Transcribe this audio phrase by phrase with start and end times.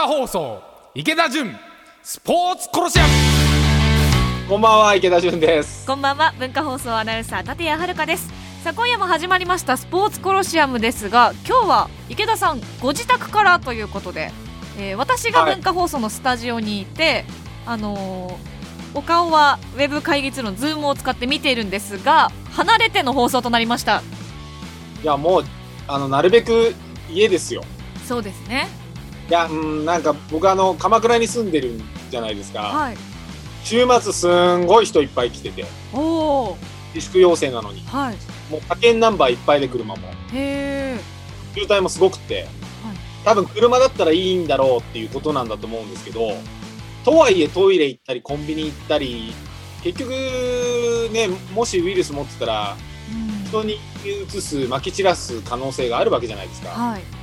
[0.00, 0.62] 化放送
[0.94, 1.54] 池田純
[2.02, 3.08] スポーツコロシアム。
[4.48, 5.86] こんばんは池田純です。
[5.86, 8.30] こんばんは文化放送アナウンサー立谷遥です。
[8.64, 14.32] さあ今夜も始まりましたスポーツコロシアムですが今日は池田さんご自宅からということで、
[14.78, 17.24] えー、私が文化放送のスタジオにいて、はい、
[17.66, 24.02] あのー、お顔はウェブ会議ツールの Zoom を使って見ているんですが離れての放送となりました。
[25.02, 25.44] いやもう
[25.86, 26.74] あのなるべく
[27.10, 27.64] 家ですよ。
[28.06, 28.79] そうですね
[29.30, 32.96] いやうんなんか僕あの鎌倉に住んでるんじゃないですか、はい、
[33.62, 35.64] 週末すんごい人いっぱい来てて。
[35.92, 36.56] お
[36.94, 38.14] 自粛要請なのに、はい、
[38.50, 40.02] もう派遣ナンバーいっぱいで車も。
[40.32, 40.98] へ
[41.54, 42.46] 渋滞もすごくて、はい、
[43.24, 46.32] 多分車だったらいいんだろうっていうことなんだと思うんですけど
[47.04, 49.32] とはいえトイレ行ったりコンビニ行ったり
[49.82, 50.10] 結局
[51.12, 52.76] ねもしウイルス持ってたら、
[53.48, 56.70] 人に移すまき散らす可能性があるわけじゃないですか。
[56.70, 57.19] はい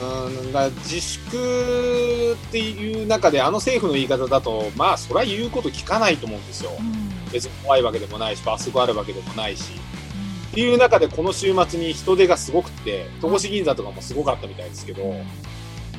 [0.00, 15.02] うんだ自粛っていう中であの政府の言い方だとまあそれは言うこと聞かないと思うんですよ、うん、別に怖いわけでもないし罰則あるわけでもないし、うん、っていう中でこの週末に人手がすごくて戸越銀座とかもすごかったみたいですけど、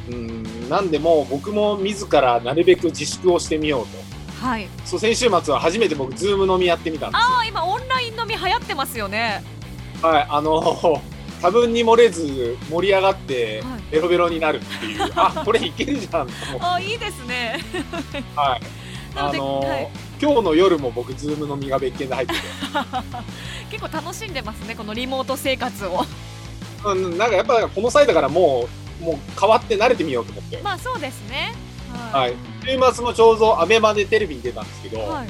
[0.10, 4.10] うん、なんでも僕も自らなるべく自粛をしてみようと。
[4.40, 9.44] はい、そう先週末は初めて僕 Zoom 飲みやってみたんですああ今オンライン飲み流行ってますよね。
[10.02, 11.02] はいあの
[11.42, 16.66] 多分に漏れず盛り上がってベロベロになるっていう、 はい、あこれいけるじゃんと思って。
[16.66, 17.60] あいいですね。
[18.36, 18.62] はい。
[19.16, 19.90] あのーはい、
[20.22, 22.40] 今日の夜も僕 Zoom 飲みが別件で入ってて。
[23.72, 26.06] 結構楽しんでますねこのリモート生活を。
[26.86, 28.68] うん、なんかやっぱこの際だからも
[29.02, 30.60] うもう変わって慣れてみようと思って。
[30.62, 31.54] まあそうですね。
[32.12, 35.28] はい、週末もちょうど ABEMA でテレビに出たんですけど、はい、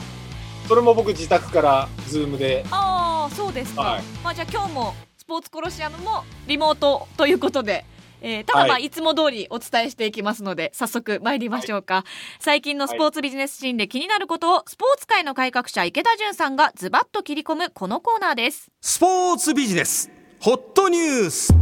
[0.68, 2.66] それも僕自宅から Zoom で。
[2.72, 4.94] ああそうですか、はい、まあじゃあ今日もス
[5.30, 7.86] ポーツコロシアムもリモートということで、
[8.20, 11.94] えー、ただまあ、いつも通りお伝えしていきますので、早速参りましょうか。
[11.94, 12.04] はい、
[12.40, 18.72] 最近のスポーツビジネスシーンで気になることを、スポーツ界の改革者池田純さんがズバッと切り込むこのコーナーです。
[18.82, 20.10] スポーツビジネス、
[20.42, 21.54] ホットニュース。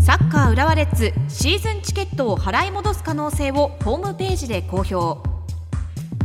[0.00, 5.31] サッカー浦和レッズ、シーズンチケットを払い戻す可能性をホームページで公表。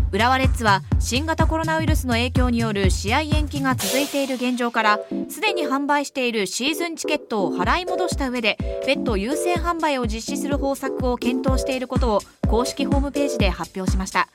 [0.10, 14.30] 浦和レッズは新型コロナウイルスの影響による試合延期が続いている現状からすでに販売しているシーズンチケットを払い戻した上で別途優先販売を実施する方策を検討していることを公式ホームページで発表しました。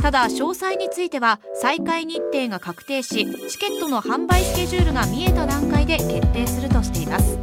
[0.00, 7.38] ただ詳細については再開日程が確定しチケットの販売スケジュールが見えた段階で決定するとしています。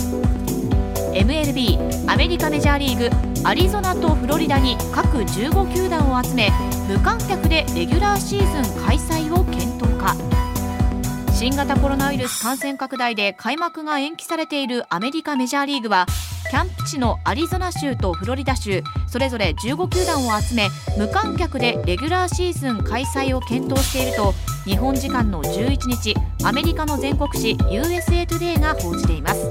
[1.13, 3.09] MLB アメリカメジャーリーグ
[3.47, 6.51] アリゾナとフロリダに各15球団を集め
[6.89, 10.15] 無観客でレギュラーシーズン開催を検討か
[11.31, 16.07] 新型コロナウイルス感染拡大で開幕が延期されているアメリカメジャーリーグは
[16.49, 20.67] キャンプ地のアリゾナ州とフロリダ州それぞれ15球団を集め
[20.97, 24.33] 無観客でレギュラーシーズン開催を検討していると
[24.65, 29.47] 日本時間の11日アメリカの全国紙 USA トゥデイが報じています。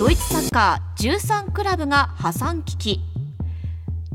[0.00, 3.00] ドイツサッカー13クラブが破産危機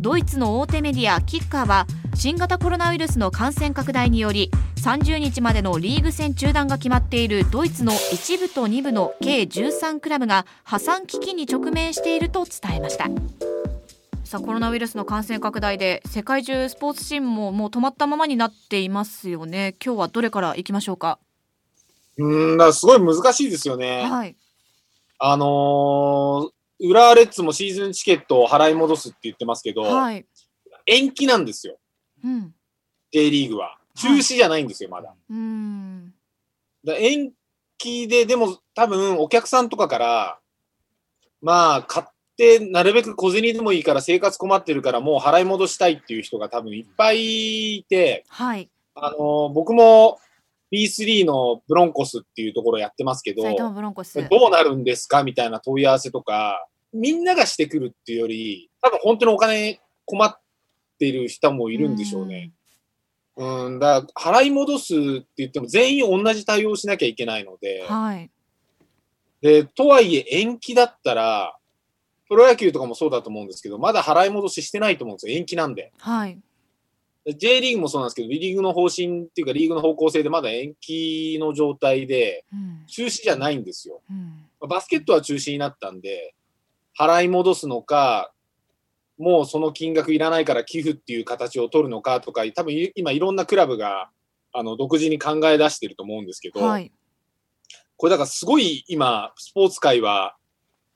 [0.06, 13.06] ドイツの大手メディアキッカーは新型コロナウイルスの感染拡大により30日までのリーグ戦中断が決まっているドイツの1部と2部の計13クラブが破産危機に直面していると伝えました。
[14.24, 19.76] さあコロナウイルスの感染拡大で世界中スポーツチームももう止まったままになっていますよね。
[19.84, 21.18] 今日はどれからいきましょうか？
[22.20, 24.36] うんだすごい難しいですよね、はい、
[25.18, 30.26] あのー、浦和レッズもシーズンチケットを払い戻すって言ってますけど、はい、
[30.86, 31.78] 延期なんですよ、
[32.24, 32.54] うん、
[33.12, 33.78] J リーグは。
[33.96, 35.16] 中止じゃないんですよ、はい、まだ。
[35.30, 36.14] うん。
[36.84, 37.32] だ延
[37.78, 40.40] 期で、でも多分お客さんとかから、
[41.42, 42.06] まあ、買っ
[42.38, 50.20] てなるべく小銭でもいいから生活困ってるからもう払い戻したいっていう人が多分いっぱいいて、はい、あのー、僕も
[50.72, 53.44] B3 のブロンコスっていうところやってますけど、
[54.30, 60.40] どうなるんですかみたいな問い合わせとか、みんながしてくるっていうより、多分本当にお金困っ
[61.00, 62.52] ている人もいるんでしょうね。
[63.38, 68.32] うん、だ払い戻すって言っても全員同じ対応しなきゃいけないので、はい。
[69.42, 71.58] で、とはいえ延期だったら、
[72.28, 75.92] プロ野球とかもそうだと思うんですけど、まだ払い戻ししてないと思うんですよ、延期なんで。
[76.00, 76.40] はい。
[77.26, 82.46] J リーグもそうなんですけど、リーグの方針っていうか、リーグの方向性でまだ延期の状態で、
[82.88, 84.02] 中止じゃないんですよ。
[84.10, 84.14] う
[84.66, 86.36] ん、バスケットは中止になったんで、
[86.98, 88.32] 払い戻すのか、
[89.18, 94.10] もうその金額いらないから寄付っていう形を取るのかとか、多分今いろんなクラブが
[94.54, 96.92] あの独自に考え出してると思うんですけど、はい、
[97.98, 100.36] これだからすごい今、スポーツ界は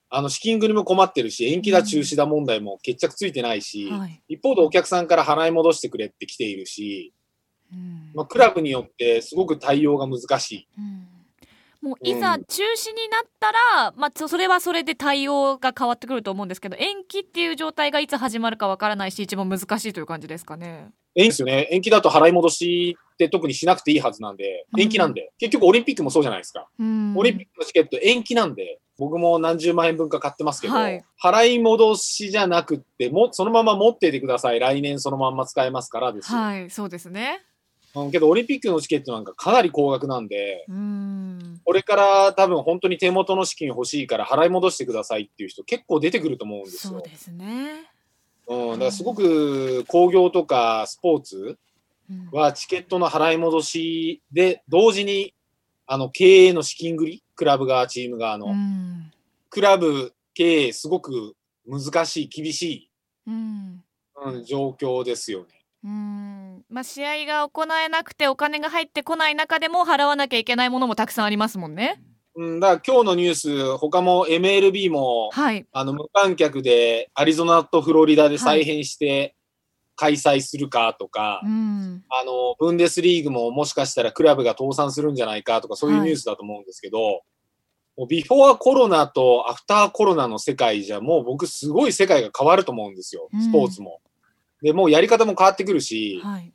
[0.10, 7.14] あの資金繰りも困ってるし、延期だ、中止だ問題も決着ついてないし、はい、一方でお客さんから払い戻してくれって来ているし、
[7.72, 10.68] うん、まあ、クラブによってすごく対応が難しい。
[10.78, 11.08] うん
[11.82, 20.90] もういざ中止になったら、うん、まあ、それはそれで対応が変わってくると思うんですけど、延期っていう状態がいつ始まるかわからないし、一番難しいという感じですかね。
[21.16, 21.68] 延期ですよね。
[21.72, 26.68] 延期だと払い戻しって特にしなくていいはずなんで、延期なんで、うん、結局オリンピックもそうじゃないですか。
[26.78, 34.60] うん、オリンピックのチケット延期なんで、僕も何十万円分か買ってますけど、はい、払い戻しじゃなくて、もそのまま持っていてください。
[34.60, 37.42] 来年そのまんま使えますからですはい、そうですね。
[37.96, 46.94] うん、けどオリンピックのチケットなんかかなり高額なんで、うんこれから多分本当に手元の資金欲しいから払い戻してくださいっていう人結構出てくると思うんですよ。
[46.94, 47.90] そうですね。
[48.48, 51.58] うん、だからすごく工業とかスポーツ
[52.32, 55.34] はチケットの払い戻しで同時に
[55.92, 58.54] あの経営の資金繰り、クラブ側、チーム側の、
[59.50, 62.90] クラブ経営すごく難しい、厳しい、
[63.26, 63.84] うん、
[64.24, 65.46] うん、状況ですよね。
[65.84, 66.64] うん。
[66.70, 72.00] まあ、試合が行えなくてお金が入ってこない中でも払わなきゃいけないものもたくさんありますもんね。
[72.36, 79.34] うん、だから今日のニュース、他も MLB も、はい、あの無観客でアリゾナとフロリダで再編して
[80.00, 81.48] 開催するかとか、はい、
[82.10, 87.22] あのブンデスリーグももしかしたらクラブが倒産するんじゃないかとか、そういうニュースだと思うんですけど、はい
[87.98, 94.00] もうビフォーコロナとアフターコロナの世界じゃ、もう僕すごい世界が変わると思うんですよ、スポーツも。
[94.62, 96.54] で、もうやり方も変わってくるし、はい、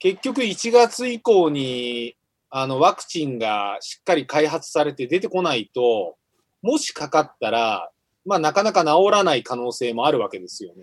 [0.00, 2.16] 結局1月以降に、
[2.50, 6.16] あの、ワクチンがしっかり開発されて出てこないと、
[6.60, 7.92] もしかかったら、
[8.24, 10.82] まあなかなか治らない可能性もあるわけですよね。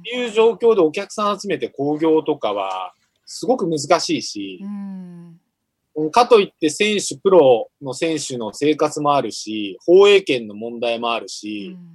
[0.00, 2.94] っていう状況でお客さん集めて興行とかは、
[3.26, 4.60] すごく難しいし、
[6.10, 11.86] かといって選手、プロの選手の生活もあるし、放映権の問題もあるし、うん、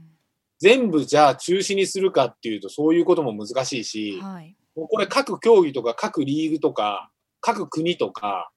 [0.59, 7.09] 全部じゃあ中止にするかっていうとそういうことも難しいし、はい、もうこれ各競技とか各リーグとか
[7.41, 8.51] 各国とか、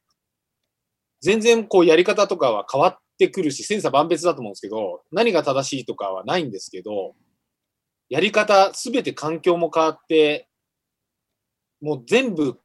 [1.20, 7.14] 全然こうやり方とかは変わってくるし、千差万別だと思うんですけど、何が正しいとかはないんですけど、
[8.08, 10.48] やり方、すべて環境も変わって、
[11.80, 12.58] もう全部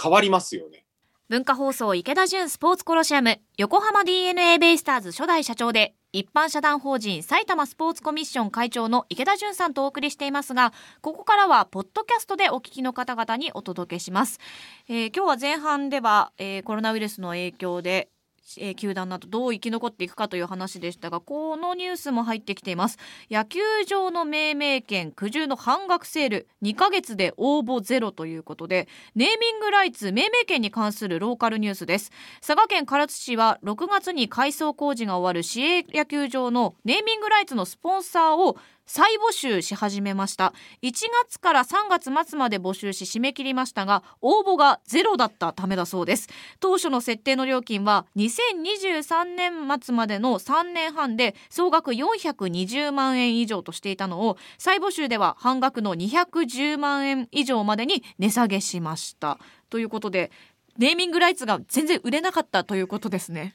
[0.00, 0.84] 変わりますよね。
[1.28, 10.72] 文化放送池田純スポーツコロシアム横浜 DNA ベイスターズ初代社長で一般社団法人埼玉スポーツコミッション会長の池田純さんとお送りしていますが
[11.02, 14.40] ここからはポッドキャストでお聞きの方々にお届けします、
[14.88, 18.08] えー、今日は前半では、えー、コロナウイルスの影響で
[18.58, 22.98] えー、球団などどう生き残っていくかという話でしたがこのニュースも入ってきています。
[23.30, 32.10] 野球場の命名権苦渋の半額セール2ヶ月で応募ゼロということでネーミングライツ命名権に関するローカルニュースです。
[32.40, 38.56] 佐賀県唐津市は6月に改装工事が終わる市営野球場のネーミングライツのスポンサーを
[38.92, 40.52] 再募集し始めました
[40.82, 40.92] 1
[41.22, 46.28] 月から3月末まで募集し締め切りましたが応募がゼロだったためだそうです
[46.58, 59.38] 当初の設定の料金は2023年末までの3年半で総額420万円以上としていたのを再募集では半額の210万円以上までに値下げしました
[59.68, 60.32] ということで
[60.78, 63.52] ネーミングライツが全然売れなかったということですね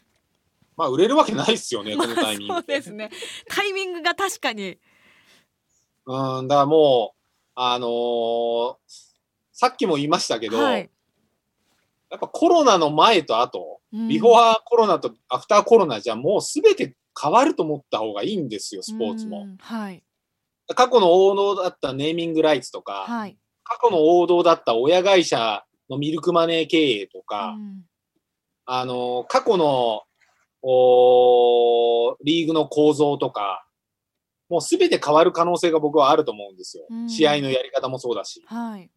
[0.78, 2.54] まあ売れるわけないですよね、このタイミング。
[2.56, 3.10] そうですね。
[3.48, 4.78] タイミングが確かに
[6.06, 7.22] うん、だからもう、
[7.56, 8.76] あのー、
[9.52, 10.90] さっきも言いましたけど、はい、
[12.10, 19.48] やっぱコロナの前と後、うん、ビフォーコロナとアフターコロナじゃもうすべて変わると思った方がいいんですよ、スポーツも。
[19.60, 20.04] はい、
[20.76, 27.84] 過去の王道だったネーミングライツとか、はい、過去の王道だった親会社のミルクマネー経営とか、うん、
[28.66, 30.04] あの、過去の
[30.62, 33.65] おリーグの構造とか、
[34.50, 36.86] もうすべて変わる可能性が僕はあると思うんですよ。
[36.90, 38.90] うん、試合のやり方もそうだし、はい、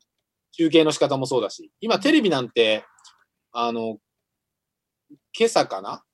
[0.52, 2.84] 中継の仕方もそうだし、今テレビなんて、
[3.52, 3.98] あの、
[5.38, 6.04] 今朝かな？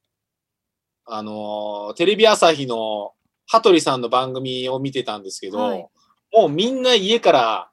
[1.07, 3.13] あの、テレビ朝日の
[3.47, 5.89] 羽鳥さんの番組を見てたんですけど、はい、
[6.33, 7.71] もうみんな家から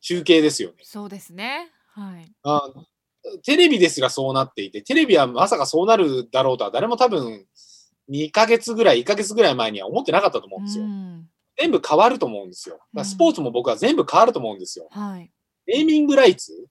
[0.00, 0.76] 中継ですよね。
[0.82, 1.70] そうですね。
[1.94, 2.32] はい。
[2.42, 2.62] あ
[3.44, 7.44] テレビですらそうなっていて、テレビはまさかそうなるだろうとは誰も多分
[8.10, 10.84] 2ヶ月ぐらい、1ヶ月ぐらい前には思ってなかったと思うんですよ。
[10.84, 12.80] うん、全部変わると思うんですよ。
[13.04, 14.88] スポーツも僕は全部変わると思うんですよ。
[14.94, 15.30] うん、はい、
[15.66, 16.68] ネーミングライツ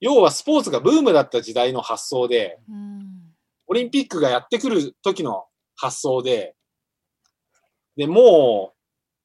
[0.00, 3.34] 要はスポーツがブームだった時代の発想で、うん、
[3.66, 5.44] オリンピックがやってくる時の
[5.76, 6.54] 発想で、
[7.96, 8.76] で、もう、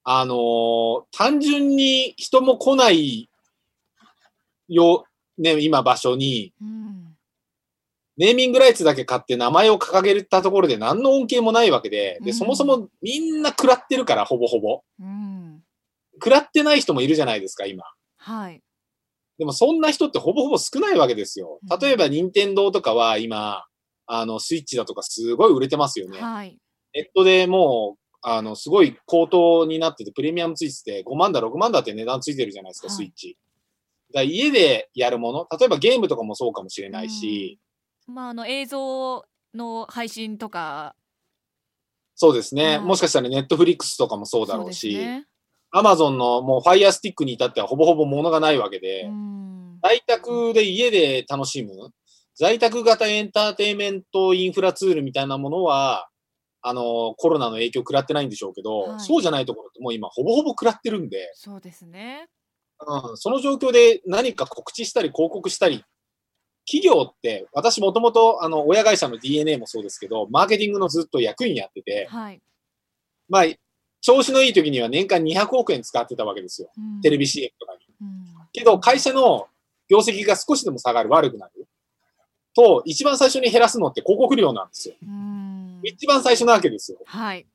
[0.04, 3.30] あのー、単純に人も来ない
[4.68, 5.06] よ、
[5.38, 6.54] ね、今場所に、
[8.18, 14.82] ネーミングライツだけ買って名前を掲げたところで何の恩恵もないわけで、で、そもそもみんな食らってるから、ほぼほぼ。
[15.00, 15.62] うん、
[16.16, 17.84] 食らってない人もいるじゃないですか、今。
[18.18, 18.62] はい。
[19.38, 21.60] でもそんな人ってほぼほぼ少ないわけですよ。
[21.82, 23.66] 例えば、任天堂とかは今、
[24.08, 26.20] あの、スイッチだとかすごい売れてますよね。
[26.20, 26.58] はい。
[26.94, 33.38] ネットでもう、あの、すごい高騰になってて、プレミアムついてて、5万だ、6万だって値段ついてるじゃないですか、はい、スイッチ。
[34.14, 37.60] だ家でやるもの、例えばゲームとかもそうかもしれないし、
[38.08, 40.96] まあ、あの映像の配信とか。
[42.16, 42.80] そうですね。
[42.80, 44.98] もしかしたらネットフリックスとかもそうだろうし、
[45.72, 49.10] アマゾンのもうファイアスティックに至ってはほぼほぼ物がないわけで、
[49.84, 51.72] 在宅で家で楽しむ、
[52.36, 56.10] 在宅型エンターテインメントインフラツールみたいなものは、
[56.62, 61.32] あの、コロナの影響食らってないんでしょうけど、はい、そうじゃないところってもう今ほぼほぼ食らってるんで。
[61.36, 62.28] そうですね。
[62.80, 65.84] うん、その状況で何か告知したり広告したり
[66.66, 72.42] 企業って、私もともと、あの、親会社の DNA もそうですけど、マーケティングのずっと役員やってて、はい、
[73.30, 73.44] まあ、
[74.02, 76.70] 調子のいい時には年間200億円使ってたわけですよ。
[76.78, 77.80] うん、テレビ CM とかに。
[78.02, 79.48] うん、けど、会社の
[79.90, 81.68] 業績が少しでも下がる、悪くなる。
[82.56, 84.96] と、一番最初に減らすのって広告料なんですよ。
[85.02, 87.00] うん、一番最初なわけですよ。
[87.06, 87.46] はい。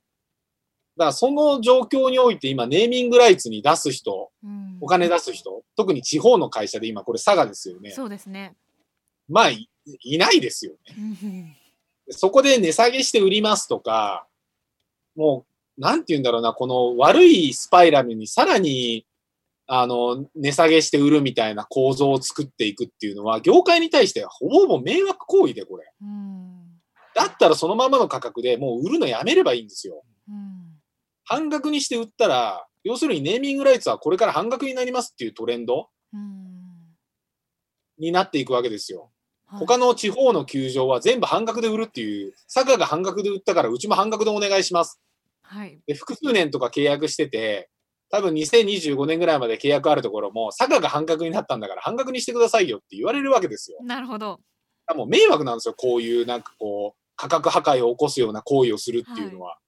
[0.97, 4.31] だからその状況において今ネーミングライツに出す人、
[4.81, 7.91] お金出す人、特に地方の会社で今これ佐賀ですよね。
[7.91, 8.55] そうですね。
[9.31, 9.69] まあい、
[10.19, 11.57] ないですよね。
[12.11, 14.27] そこで値下げして売りますとか、
[15.17, 15.47] も
[15.79, 19.07] う、なんて言うんだろうな、この悪いスパイラルにさらに、
[19.67, 25.85] あの、値下げして売るみたいな構造を作っていくっていうのは、業界に対してはほぼほぼ迷惑行為で、これ。
[27.15, 30.03] だったらそのままの価格でもう売るのやめればいいんですよ。
[31.25, 35.89] 半額にして売ったら、要するにネーミングライツはこれから半額になりますっていうトレンド
[37.99, 39.11] になっていくわけですよ。
[39.59, 45.01] 他の地方の球場は全部半額で売るっていう、佐賀が半額で売ったからうちも半額でお願いします。
[45.43, 45.81] はい。
[45.87, 47.69] で、複数年とか契約してて、
[48.11, 53.79] 多分2025年ぐらいまで契約あるところも、佐賀が半額になったんだから半額にしてくださいよって言われるわけですよ。
[53.83, 54.41] なるほど。
[54.95, 55.75] もう迷惑なんですよ。
[55.75, 59.51] こういうなんかこう、価格破壊を起こすような行為をするっていうのは。
[59.51, 59.59] は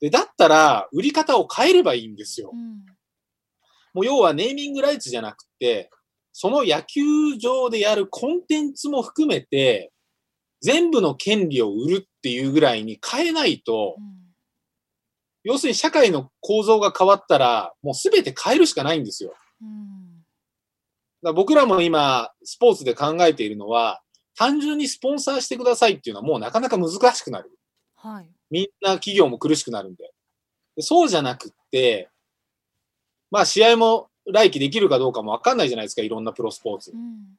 [0.00, 2.50] い、で、だったら、売り方を変えればいいんですよ。
[2.52, 2.84] うん、
[3.94, 5.90] もう要はネーミングライツじゃなくて、
[6.40, 9.90] その野球場でやるコンテンツも含めて、
[10.60, 14.04] 全部の権利を売るっていうぐらいに変えないと、うん、
[15.42, 19.34] 要するに社会の構造が変わったら、もうすべて変えるしかないんですよ。
[19.60, 20.24] うん、
[21.24, 24.00] だ僕らも今、スポーツで考えているのは、
[24.36, 27.50] 単純にスポンサーしてくださいっていうのはもうなかなか難しくなる。
[27.96, 30.12] はい、みんな企業も苦しくなるんで。
[30.76, 32.08] でそうじゃなくって、
[33.32, 36.92] まあ試合も来季できるかどうかもわかんないじゃないですか、いろんなプロスポーツ。
[36.92, 37.36] うん、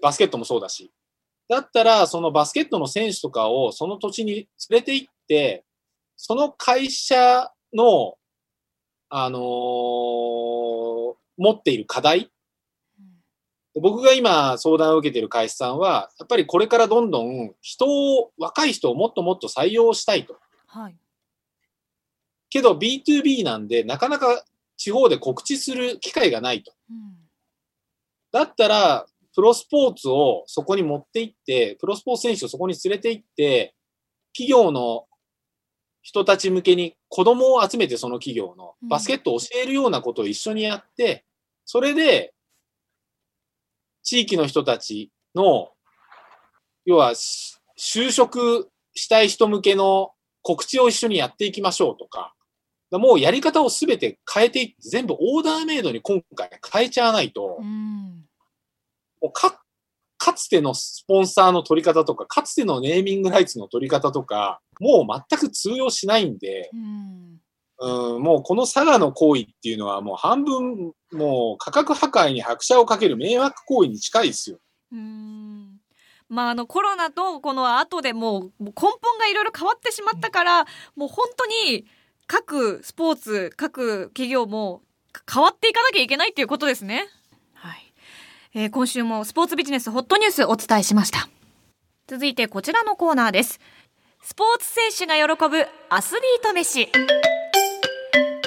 [0.00, 0.92] バスケットもそうだし。
[1.48, 5.64] だったら、そのバスケットの選手とかをその土地に連れて行って、
[6.16, 8.16] その会社の、
[9.08, 9.42] あのー、
[11.36, 12.30] 持っている課題、
[13.80, 17.86] 僕が今相談を受けている会社さんは、やっぱりこれからどんどん人
[18.18, 20.36] を、若い人をもっともっと採用したいと。
[20.66, 20.96] はい。
[22.50, 24.44] けど B2B なんで、なかなか
[24.82, 26.72] 地方で告知する機会がないと。
[26.90, 26.96] うん、
[28.32, 33.76] だったら、プロスポーツをそこに持って行って、プロスポーツ選手をそこに連れて行って、
[34.36, 35.06] 企業の
[36.02, 41.24] 人たち向けに子供を集めてその企業のバスケットを教えるようなことを一緒にやって、
[41.64, 42.34] それで
[44.02, 45.70] 地域の人たちの、
[46.84, 50.10] 要は就職したい人向けの
[50.42, 52.34] 告知を一緒にやっていきましょうとか、
[52.98, 58.24] もうやり方をすべて変えていって、全部オーダーメイドに今回変えちゃわないと、うん、
[59.20, 59.62] もうか、
[60.18, 67.22] かつてのスポンサーの取り方とか、かつてのネーミングライツの取り方とか、もう全く通用しないんで、うん、
[67.80, 74.58] うんもうこの佐賀の行為っていうのはもう半分、もう価格破壊に拍車をかける迷惑行為に近いですよ。
[74.92, 75.78] うん。
[76.28, 81.86] まあ、あのコロナとこの後でもう根本がいろいろ変わってしまったから、もう本当に
[82.32, 84.80] 各スポーツ各企業も
[85.30, 87.06] 変わっていかなきゃいけないっていうことですね。
[87.52, 87.92] はい、
[88.54, 91.28] えー、今週もスポーツビジネスホットニュースお伝えしました。
[92.06, 93.60] 続いてこちらのコーナーです。
[94.22, 96.88] スポーツ選手が喜ぶアスリート飯。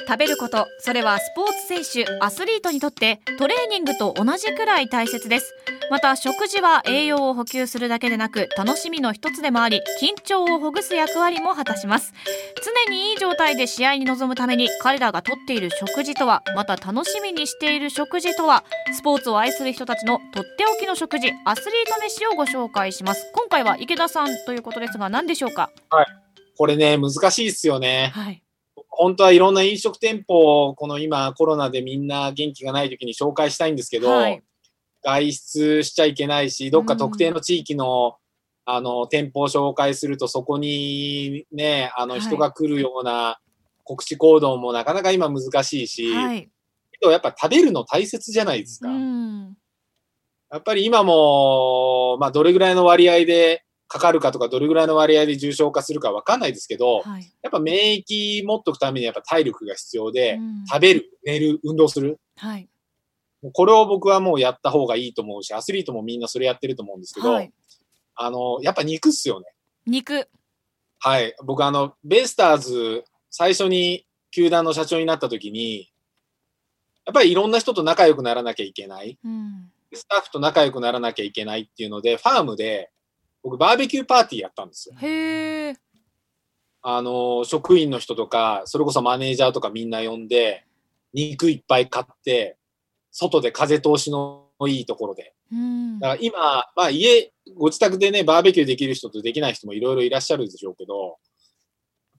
[0.07, 0.67] 食べること。
[0.79, 5.53] それはスポーツ選手アスリートにとってトレーニングと同じくらい大切です。
[5.91, 12.13] また食事は栄養を補給するだけでなく楽しみの一つでもあり緊張をほぐす役割も果たします。
[12.87, 23.31] 常にいい状態で試合に臨むために彼らがとっている食事とはまた楽しみにしている食事とはスポーツを愛する人たちのとっておきの食事アスリート飯をご紹介します。
[23.35, 25.69] 今回は池田さんということですが何でしょうか？
[25.91, 26.05] はい。
[26.57, 28.11] これね難しいですよね。
[28.15, 28.41] はい
[28.97, 34.43] 本当はいろんな飲食店舗をこの今コロナでみんな元気がない時に紹介したいんですけど、はい、
[35.03, 38.17] 外出しちゃいけないし、どっか特定の地域の、
[38.67, 43.39] うん、あの、店舗を紹介するとそこにね、あの人が来るような
[43.83, 46.49] 告知行動もなかなか今難しいし、はい、
[47.01, 48.89] やっぱ食べるの大切じゃないですか。
[48.89, 49.57] うん、
[50.51, 62.19] やっぱり今も、まあどれぐらいの割合でかかるかとか、どれぐらいの割合で重症化するかわかんないですけど、はい、やっぱ免疫持っとくためにやっぱ体力が必要で、うん、食べる、寝る、運動する。
[62.37, 62.67] はい、
[63.53, 67.51] これを僕はもうやった方がいいと思うし、アスリートもみんなそれやってると思うんですけど、はい、
[68.15, 69.47] あの、やっぱ肉っすよね。
[69.85, 70.27] 肉。
[70.99, 71.35] はい。
[71.43, 75.91] 僕あの、ベイスターズ、最初に球団の社長になった時に、
[77.05, 79.19] やっぱりいろんな人と仲良くならなきゃいけない。
[79.23, 82.89] うん、スタッフと仲良くならなきゃいけないっていうので、ファームで、
[83.45, 84.95] 僕バーベキューパーティーやったんですよ。
[84.99, 85.75] へー。
[86.81, 90.65] あの、職員の人とか、それこそマネージャーとかみんな呼んで、
[91.13, 92.57] 肉いっぱい買って、
[93.11, 95.35] 外で風通しのいいところで。
[95.51, 96.39] うん、だから今、
[96.75, 101.15] まあ家、ご自宅でね、バーベキューできる人とできない人もいろいろいらっしゃるでしょうけど、やっ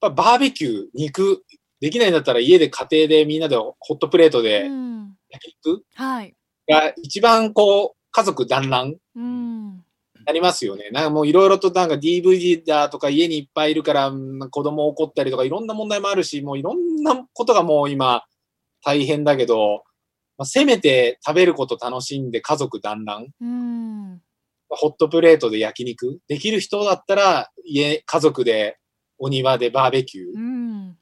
[0.00, 1.44] ぱバーベキュー、肉、
[1.80, 4.70] できないんだったら家で家庭でみんなでホットプレートで
[5.30, 6.34] 焼肉、はい、
[6.68, 8.96] が一番こう、家族団らん。
[9.16, 9.85] うん
[10.26, 10.90] なりますよね。
[10.90, 14.12] なんかもういろいろとなんか DVD だとか家にいっぱいいるから
[14.50, 18.24] 子供怒ったりとかいろんな問題もあるし、もういろんなことがもう今
[18.84, 19.84] 大変だけど、
[20.36, 23.26] まあ、せめて食べること楽しんで家族団らん。
[23.44, 24.20] ん
[24.68, 28.78] ホットプレートで焼肉できる人だったら家、家族で
[29.18, 30.92] お庭でバーベキュー。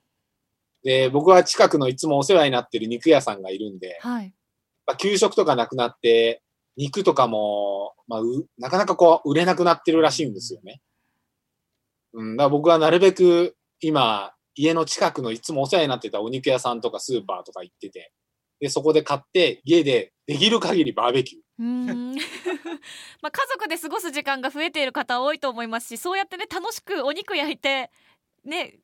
[0.84, 4.34] で、僕は近くのいつもお世話になってる肉屋さんがいるんで、はい、
[4.86, 6.42] まあ、給食とかなくなって、
[6.76, 8.20] 肉とかも、まあ、
[8.58, 10.80] なかなかこう、売れなくなってるらしいんですよね。
[12.12, 18.12] うん、だから僕はなるべく今、家の近くのいつもお世話になってたお肉屋さんとかスーパーとか行ってて、
[18.60, 21.42] で、そこで買って、家でできる限りバーベキュー。
[21.58, 22.14] うん
[23.22, 27.92] まあ家族で過ごす時間が増えている方多いと思いますしそうやってね楽しくお肉焼いて
[28.44, 28.80] ね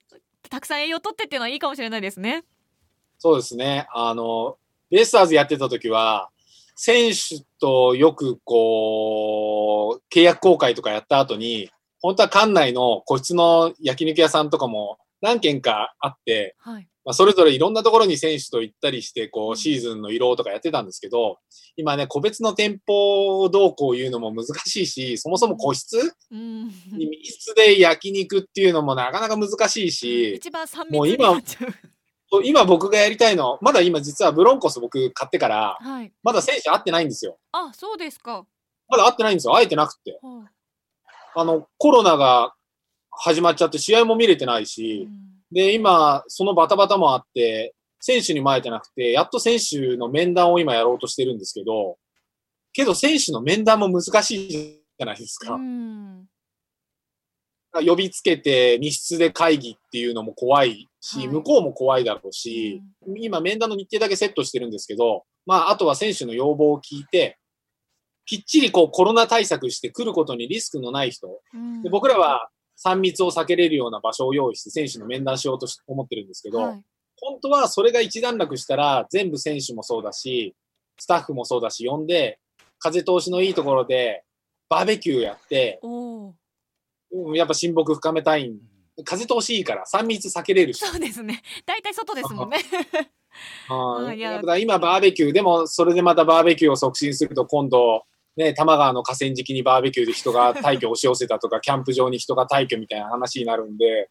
[0.49, 2.45] たくさん栄養とってっていうのはいいかもしれないですね。
[3.18, 3.87] そうですね。
[3.92, 4.57] あの、
[4.90, 6.31] ベイスターズやってた時は、
[6.83, 11.69] 選手とよくこう、契約公開とかやった後に、
[12.01, 21.37] 本当は館内の個室の焼肉屋さんとかも何軒かあって、はい、まあ、それぞれいろんなところに選手と行ったりして、こう、シーズンの色とかやってたんですけど、
[21.77, 25.99] 今ね、個別の店舗どうこういうのも難しいし、そもそも個室、
[26.31, 31.09] うん、密室で焼肉っていうのもなかなか難しいし、一番もう
[32.31, 37.38] 今、今僕がやりたいの、まだ今実はブロンコス僕買ってから、はい、まだ選手会ってないんですよ。
[37.53, 38.47] あ、そうですか。
[38.88, 39.55] まだ会ってないんですよ。
[39.55, 40.19] 会えてなくて。
[40.23, 40.49] は
[41.35, 42.55] あ、あの、コロナが
[43.11, 51.99] 始まっちゃって試合も見れてないし、うん、で、今、そのバタバタもあって、選手にも会えてなくて、やっと選手の面談を今やろうとしてるんですけど、
[52.73, 55.55] けど選手の面談も難しいじゃないですか。
[55.55, 56.27] うん
[57.73, 67.39] 呼びつけて密室で会議っていうのも怖いし、はい、向こうも怖いだろうし、うん、今面談の日程だけセットしてるんですけど、まあ、あとは選手の要望を聞いて、
[68.27, 72.49] きっちりこうコロナ対策して来ることにリスクのない人、うん、で僕らは
[72.85, 76.83] 3密を避けれるような場所を用意して選手の面談しようと思ってるんですけど、はい、
[77.21, 80.55] 本当はそれが一段落したら全部選手もそうだし、
[80.99, 82.39] スタッフもそうだし、呼んで、
[82.79, 84.25] 風通しのいいところで
[84.69, 85.81] バーベキューやって、
[87.13, 88.53] うん、やっぱ親睦深めたい。
[89.05, 90.85] 風通しいいから3密避けれるし。
[90.85, 91.43] そうですね。
[91.67, 92.59] 大体外ですもんね。
[93.69, 98.05] あや今バーベキュー、でもそれでまたバーベキューを促進すると今度、
[98.37, 104.11] ね、多摩川の河川敷にバーベキューで人が退去押し寄せたとか、 キャンプ場に人が退去みたいな話になるんで、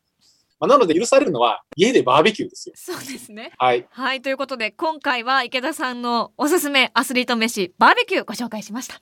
[0.59, 2.75] まあ、なので許されるのは家でバーベキューですよ。
[2.75, 3.51] そうですね。
[3.57, 3.87] はい。
[3.89, 8.95] はい、ということで今回は池田さんのおすすめアスリート飯バーベキューご紹介しました。
[8.95, 8.99] さ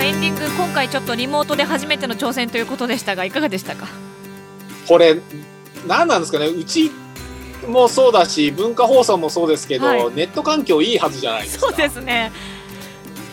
[0.00, 4.15] あエンディング今回ちょっとリモートで初めての挑戦ということでしたがいかがでしたか？
[4.86, 5.20] これ
[5.86, 6.90] 何なんですかねうち
[7.66, 11.66] もそうだし文化放送もそうですけど、はい、ネット環境いいはずじゃないですか。
[11.68, 12.32] そうですね。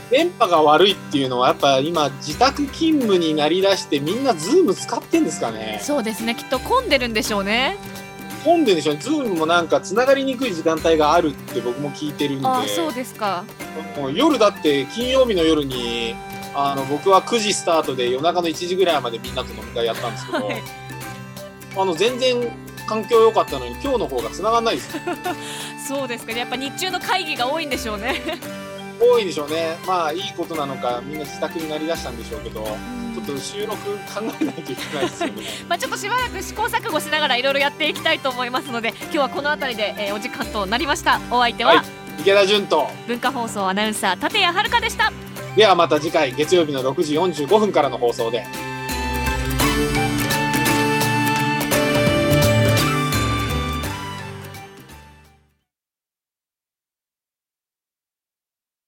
[0.10, 7.80] 電波が悪いっていうのはやっぱ今自宅勤務になりだしてみんな Zoom 使ってんですかねそうですねきっと混んでるんでしょうね
[8.44, 9.02] 混んでるでしょうね。
[9.02, 12.48] Zoom もなんか繋がりにくい時間帯があるって僕も聞いてるんで。
[12.48, 13.46] あそうですか。
[13.98, 16.14] もう夜だって金曜日の夜に、
[16.54, 20.62] あの、僕は9時スタートで夜中の1時ぐらいまでみんなと飲み会やったんですけど、はい、
[21.76, 22.52] あの、全然
[22.88, 24.90] 環境良かったのに今日の方が繋がんないです。
[25.88, 26.40] そうですかね。
[26.40, 28.22] やっぱ日中の会議が多いんでしょうね。
[29.00, 29.78] 多いんでしょうね。
[29.86, 35.44] まあいいことなのか、みんな自宅になりだしたんでしょうけど、ちょっと収録考えないといけないですよね。
[35.68, 41.20] まあちょっとしばらく試行錯誤しながらいろいろやっていきたいと思いますので、今日はこの辺りで、えー、お時間となりました。
[41.32, 41.86] お相手は、はい、
[42.22, 45.12] 池田純と文化放送アナウンサー立谷遥でした。
[45.56, 48.46] ではまた次回月曜日の6時45分からの放送で。